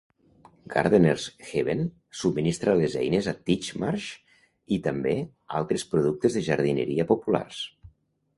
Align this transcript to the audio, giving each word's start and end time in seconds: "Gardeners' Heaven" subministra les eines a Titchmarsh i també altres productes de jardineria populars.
"Gardeners' 0.75 1.25
Heaven" 1.49 1.83
subministra 2.21 2.73
les 2.79 2.95
eines 3.01 3.29
a 3.33 3.35
Titchmarsh 3.51 4.09
i 4.79 4.81
també 4.89 5.15
altres 5.61 5.87
productes 5.93 6.41
de 6.41 6.45
jardineria 6.51 7.09
populars. 7.15 7.63